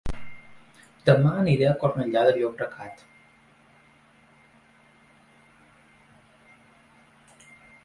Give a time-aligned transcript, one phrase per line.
[1.09, 3.03] Dema aniré a Cornellà de Llobregat